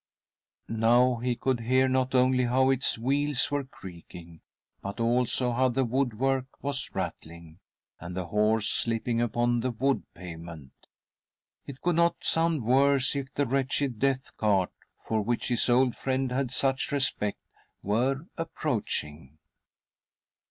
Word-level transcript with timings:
Now 0.67 1.17
he 1.17 1.35
could 1.35 1.59
hear 1.59 1.87
not 1.87 2.15
only 2.15 2.45
how 2.45 2.71
its 2.71 2.97
Wheels 2.97 3.51
were 3.51 3.63
creaking, 3.65 4.41
but 4.81 4.99
also 4.99 5.51
how 5.51 5.69
the 5.69 5.85
wood 5.85 6.17
work 6.17 6.47
was 6.63 6.89
rattling, 6.95 7.59
and 7.99 8.17
the 8.17 8.25
horse 8.25 8.67
slipping 8.67 9.21
upon 9.21 9.59
the 9.59 9.69
wood 9.69 10.01
pavement. 10.15 10.71
It 11.67 11.81
could 11.81 11.97
not 11.97 12.15
sound 12.23 12.63
worse 12.65 13.15
if 13.15 13.31
the 13.35 13.45
wretched 13.45 13.99
death 13.99 14.35
cart— 14.37 14.71
for 15.07 15.21
which 15.21 15.49
his 15.49 15.69
old 15.69 15.95
friend 15.95 16.31
had 16.31 16.49
such 16.49 16.91
respect— 16.91 17.37
were 17.83 18.25
approaching. 18.39 19.37